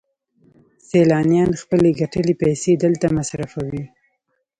سیلانیان 0.87 1.51
خپلې 1.61 1.89
ګټلې 1.99 2.33
پیسې 2.41 2.71
دلته 2.83 3.05
مصرفوي 3.17 3.83